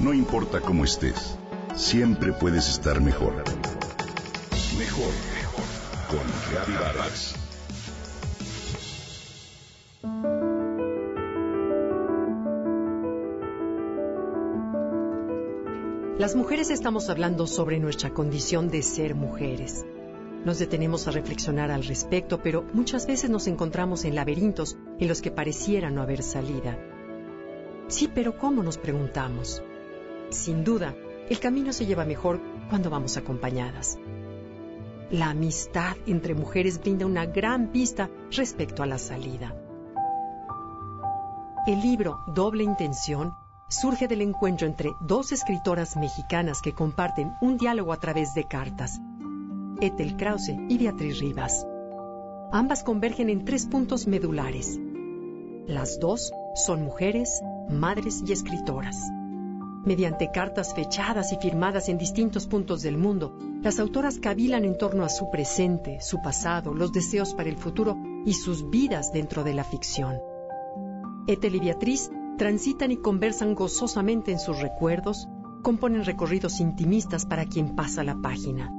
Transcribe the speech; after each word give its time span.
No 0.00 0.14
importa 0.14 0.62
cómo 0.62 0.86
estés, 0.86 1.36
siempre 1.76 2.32
puedes 2.32 2.70
estar 2.70 3.02
mejor. 3.02 3.34
Mejor, 4.78 5.12
mejor. 5.34 5.64
Con 6.08 6.20
Reavivadas. 6.50 7.34
Las 16.18 16.34
mujeres 16.34 16.70
estamos 16.70 17.10
hablando 17.10 17.46
sobre 17.46 17.78
nuestra 17.78 18.08
condición 18.08 18.70
de 18.70 18.82
ser 18.82 19.14
mujeres. 19.14 19.84
Nos 20.46 20.58
detenemos 20.58 21.08
a 21.08 21.10
reflexionar 21.10 21.70
al 21.70 21.84
respecto, 21.84 22.40
pero 22.42 22.64
muchas 22.72 23.06
veces 23.06 23.28
nos 23.28 23.46
encontramos 23.46 24.06
en 24.06 24.14
laberintos 24.14 24.78
en 24.98 25.08
los 25.08 25.20
que 25.20 25.30
pareciera 25.30 25.90
no 25.90 26.00
haber 26.00 26.22
salida. 26.22 26.78
Sí, 27.88 28.10
pero 28.14 28.38
¿cómo 28.38 28.62
nos 28.62 28.78
preguntamos? 28.78 29.62
Sin 30.30 30.62
duda, 30.62 30.94
el 31.28 31.40
camino 31.40 31.72
se 31.72 31.86
lleva 31.86 32.04
mejor 32.04 32.40
cuando 32.68 32.88
vamos 32.88 33.16
acompañadas. 33.16 33.98
La 35.10 35.30
amistad 35.30 35.96
entre 36.06 36.34
mujeres 36.34 36.80
brinda 36.80 37.04
una 37.04 37.26
gran 37.26 37.68
pista 37.72 38.08
respecto 38.30 38.84
a 38.84 38.86
la 38.86 38.98
salida. 38.98 39.54
El 41.66 41.80
libro 41.80 42.20
Doble 42.28 42.62
Intención 42.62 43.34
surge 43.68 44.06
del 44.06 44.22
encuentro 44.22 44.68
entre 44.68 44.90
dos 45.00 45.32
escritoras 45.32 45.96
mexicanas 45.96 46.62
que 46.62 46.74
comparten 46.74 47.32
un 47.40 47.56
diálogo 47.56 47.92
a 47.92 47.98
través 47.98 48.32
de 48.34 48.44
cartas, 48.44 49.00
Ethel 49.80 50.16
Krause 50.16 50.54
y 50.68 50.78
Beatriz 50.78 51.18
Rivas. 51.18 51.66
Ambas 52.52 52.84
convergen 52.84 53.30
en 53.30 53.44
tres 53.44 53.66
puntos 53.66 54.06
medulares. 54.06 54.78
Las 55.66 55.98
dos 55.98 56.32
son 56.54 56.82
mujeres, 56.82 57.42
madres 57.68 58.22
y 58.26 58.32
escritoras. 58.32 58.96
Mediante 59.84 60.30
cartas 60.30 60.74
fechadas 60.74 61.32
y 61.32 61.36
firmadas 61.36 61.88
en 61.88 61.96
distintos 61.96 62.46
puntos 62.46 62.82
del 62.82 62.98
mundo, 62.98 63.38
las 63.62 63.80
autoras 63.80 64.18
cavilan 64.18 64.66
en 64.66 64.76
torno 64.76 65.04
a 65.04 65.08
su 65.08 65.30
presente, 65.30 66.00
su 66.02 66.20
pasado, 66.20 66.74
los 66.74 66.92
deseos 66.92 67.32
para 67.32 67.48
el 67.48 67.56
futuro 67.56 67.96
y 68.26 68.34
sus 68.34 68.68
vidas 68.68 69.10
dentro 69.10 69.42
de 69.42 69.54
la 69.54 69.64
ficción. 69.64 70.18
Ethel 71.26 71.54
y 71.54 71.60
Beatriz 71.60 72.10
transitan 72.36 72.90
y 72.90 72.98
conversan 72.98 73.54
gozosamente 73.54 74.32
en 74.32 74.38
sus 74.38 74.60
recuerdos, 74.60 75.26
componen 75.62 76.04
recorridos 76.04 76.60
intimistas 76.60 77.24
para 77.24 77.46
quien 77.46 77.74
pasa 77.74 78.04
la 78.04 78.20
página. 78.20 78.70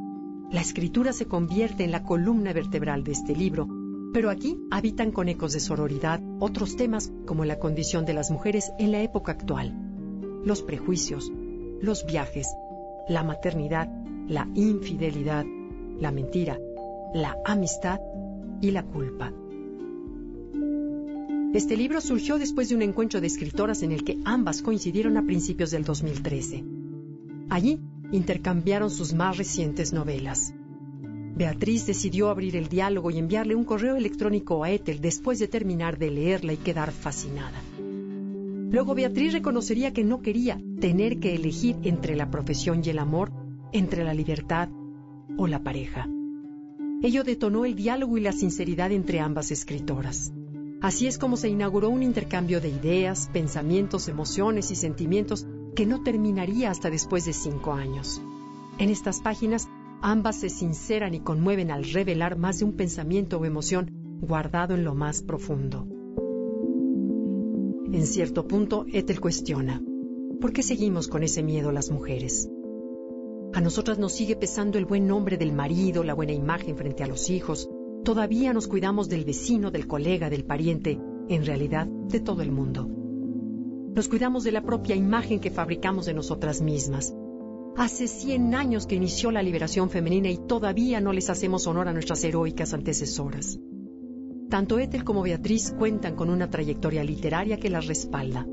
La 0.52 0.62
escritura 0.62 1.14
se 1.14 1.26
convierte 1.26 1.84
en 1.84 1.92
la 1.92 2.04
columna 2.04 2.54
vertebral 2.54 3.04
de 3.04 3.14
este 3.14 3.36
libro, 3.36 3.68
pero 4.14 4.30
aquí 4.30 4.60
habitan 4.70 5.12
con 5.12 5.30
ecos 5.30 5.54
de 5.54 5.62
sororidad 5.62 6.22
otros 6.40 6.76
temas 6.76 7.12
como 7.26 7.44
la 7.44 7.58
condición 7.58 8.06
de 8.06 8.14
las 8.14 8.30
mujeres 8.30 8.72
en 8.78 8.92
la 8.92 9.02
época 9.02 9.32
actual, 9.32 9.91
los 10.46 10.62
prejuicios, 10.62 11.32
los 11.82 12.06
viajes, 12.06 12.48
la 13.08 13.24
maternidad, 13.24 13.90
la 14.28 14.48
infidelidad, 14.56 15.46
la 16.00 16.12
mentira, 16.12 16.58
la 17.14 17.38
amistad 17.46 18.00
y 18.62 18.72
la 18.72 18.84
culpa. 18.84 19.34
Este 21.54 21.76
libro 21.76 22.00
surgió 22.00 22.38
después 22.38 22.70
de 22.70 22.76
un 22.76 22.82
encuentro 22.82 23.20
de 23.20 23.28
escritoras 23.28 23.84
en 23.84 23.92
el 23.92 24.06
que 24.06 24.18
ambas 24.24 24.62
coincidieron 24.62 25.18
a 25.18 25.26
principios 25.26 25.72
del 25.72 25.84
2013. 25.84 26.64
Allí 27.50 27.80
intercambiaron 28.14 28.90
sus 28.90 29.14
más 29.14 29.38
recientes 29.38 29.92
novelas. 29.92 30.54
Beatriz 31.36 31.86
decidió 31.86 32.30
abrir 32.30 32.56
el 32.56 32.70
diálogo 32.70 33.12
y 33.12 33.18
enviarle 33.18 33.56
un 33.56 33.66
correo 33.66 33.96
electrónico 33.96 34.64
a 34.64 34.72
Ethel 34.72 35.02
después 35.02 35.40
de 35.40 35.48
terminar 35.48 35.98
de 35.98 36.12
leerla 36.12 36.54
y 36.54 36.58
quedar 36.58 36.92
fascinada. 36.92 37.60
Luego 38.72 38.96
Beatriz 38.96 39.34
reconocería 39.34 39.92
que 39.92 40.06
no 40.06 40.22
quería 40.22 40.58
tener 40.80 41.20
que 41.20 41.36
elegir 41.36 41.76
entre 41.84 42.16
la 42.16 42.32
profesión 42.32 42.82
y 42.86 42.90
el 42.90 43.00
amor, 43.00 43.34
entre 43.74 44.06
la 44.06 44.14
libertad 44.14 44.70
o 45.38 45.46
la 45.46 45.62
pareja. 45.62 46.08
Ello 47.04 47.26
detonó 47.26 47.66
el 47.66 47.76
diálogo 47.76 48.18
y 48.18 48.22
la 48.22 48.32
sinceridad 48.32 48.94
entre 48.94 49.20
ambas 49.20 49.52
escritoras. 49.52 50.32
Así 50.80 51.06
es 51.06 51.18
como 51.18 51.36
se 51.36 51.50
inauguró 51.50 51.90
un 51.90 52.02
intercambio 52.02 52.62
de 52.62 52.70
ideas, 52.70 53.30
pensamientos, 53.34 54.08
emociones 54.08 54.72
y 54.72 54.76
sentimientos 54.76 55.46
que 55.76 55.86
no 55.86 56.02
terminaría 56.02 56.72
hasta 56.72 56.90
después 56.90 57.26
de 57.26 57.34
cinco 57.34 57.74
años. 57.74 58.22
En 58.78 58.90
estas 58.90 59.20
páginas, 59.20 59.68
ambas 60.02 60.38
se 60.38 60.50
sinceran 60.50 61.14
y 61.14 61.20
conmueven 61.20 61.72
al 61.72 61.84
revelar 61.84 62.38
más 62.38 62.60
de 62.60 62.66
un 62.66 62.72
pensamiento 62.78 63.38
o 63.38 63.44
emoción 63.44 63.92
guardado 64.22 64.76
en 64.76 64.86
lo 64.86 64.96
más 64.96 65.22
profundo. 65.22 66.01
En 67.94 68.08
cierto 68.08 68.48
punto, 68.48 68.86
Ethel 68.94 69.20
cuestiona, 69.20 69.84
¿por 70.40 70.54
qué 70.54 70.64
seguimos 70.64 71.10
con 71.10 71.24
ese 71.24 71.44
miedo 71.44 71.74
las 71.74 71.92
mujeres? 71.92 72.50
A 73.54 73.60
nosotras 73.60 74.00
nos 74.00 74.14
sigue 74.14 74.38
pesando 74.38 74.78
el 74.78 74.86
buen 74.86 75.08
nombre 75.08 75.38
del 75.38 75.52
marido, 75.52 76.06
la 76.06 76.14
buena 76.14 76.32
imagen 76.32 76.78
frente 76.78 77.04
a 77.04 77.08
los 77.08 77.30
hijos. 77.30 77.70
Todavía 78.06 78.54
nos 78.54 78.70
cuidamos 78.70 79.10
del 79.10 79.26
vecino, 79.26 79.72
del 79.72 79.88
colega, 79.88 80.30
del 80.30 80.46
pariente, 80.46 81.02
en 81.28 81.46
realidad 81.46 81.86
de 81.86 82.22
todo 82.22 82.42
el 82.42 82.54
mundo. 82.54 82.88
Nos 83.94 84.08
cuidamos 84.08 84.46
de 84.46 84.54
la 84.54 84.64
propia 84.64 84.96
imagen 84.96 85.42
que 85.42 85.52
fabricamos 85.52 86.06
de 86.06 86.14
nosotras 86.14 86.62
mismas. 86.62 87.14
Hace 87.76 88.08
100 88.08 88.56
años 88.56 88.88
que 88.88 88.96
inició 88.96 89.32
la 89.32 89.44
liberación 89.44 89.90
femenina 89.90 90.30
y 90.30 90.38
todavía 90.38 91.02
no 91.02 91.12
les 91.12 91.30
hacemos 91.30 91.68
honor 91.68 91.90
a 91.90 91.94
nuestras 91.94 92.24
heroicas 92.24 92.74
antecesoras. 92.74 93.60
Tanto 94.52 94.80
Ethel 94.80 95.06
como 95.06 95.22
Beatriz 95.22 95.74
cuentan 95.80 96.18
con 96.18 96.30
una 96.30 96.50
trayectoria 96.50 97.06
literaria 97.06 97.56
que 97.56 97.70
las 97.70 97.88
respalda, 97.88 98.46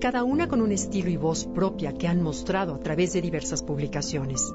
cada 0.00 0.24
una 0.24 0.48
con 0.48 0.60
un 0.60 0.72
estilo 0.72 1.08
y 1.08 1.16
voz 1.16 1.44
propia 1.44 1.92
que 1.92 2.08
han 2.08 2.20
mostrado 2.20 2.74
a 2.74 2.80
través 2.80 3.12
de 3.12 3.22
diversas 3.22 3.62
publicaciones. 3.62 4.52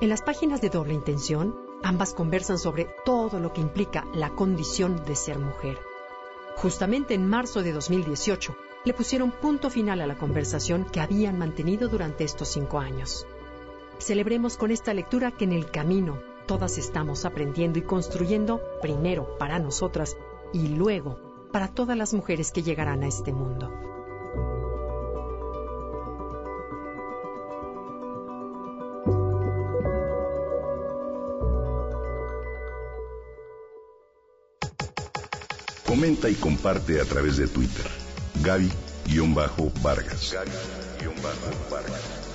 En 0.00 0.08
las 0.08 0.22
páginas 0.22 0.62
de 0.62 0.70
doble 0.70 0.94
intención, 0.94 1.54
ambas 1.82 2.14
conversan 2.14 2.58
sobre 2.58 2.86
todo 3.04 3.38
lo 3.40 3.52
que 3.52 3.60
implica 3.60 4.06
la 4.14 4.30
condición 4.30 5.04
de 5.04 5.16
ser 5.16 5.38
mujer. 5.38 5.76
Justamente 6.56 7.12
en 7.12 7.28
marzo 7.28 7.62
de 7.62 7.74
2018, 7.74 8.56
le 8.86 8.94
pusieron 8.94 9.32
punto 9.32 9.68
final 9.68 10.00
a 10.00 10.06
la 10.06 10.16
conversación 10.16 10.86
que 10.86 11.00
habían 11.00 11.38
mantenido 11.38 11.88
durante 11.88 12.24
estos 12.24 12.48
cinco 12.48 12.78
años. 12.78 13.26
Celebremos 13.98 14.56
con 14.56 14.70
esta 14.70 14.94
lectura 14.94 15.30
que 15.30 15.44
en 15.44 15.52
el 15.52 15.70
camino 15.70 16.37
Todas 16.48 16.78
estamos 16.78 17.26
aprendiendo 17.26 17.78
y 17.78 17.82
construyendo 17.82 18.62
primero 18.80 19.36
para 19.36 19.58
nosotras 19.58 20.16
y 20.54 20.68
luego 20.68 21.20
para 21.52 21.68
todas 21.68 21.94
las 21.94 22.14
mujeres 22.14 22.52
que 22.52 22.62
llegarán 22.62 23.02
a 23.02 23.06
este 23.06 23.34
mundo. 23.34 23.70
Comenta 35.86 36.30
y 36.30 36.34
comparte 36.34 36.98
a 37.02 37.04
través 37.04 37.36
de 37.36 37.46
Twitter. 37.46 37.84
Gaby-Vargas. 38.42 40.34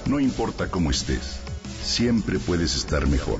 No 0.05 0.19
importa 0.19 0.69
cómo 0.69 0.91
estés, 0.91 1.39
siempre 1.83 2.37
puedes 2.37 2.75
estar 2.75 3.07
mejor. 3.07 3.39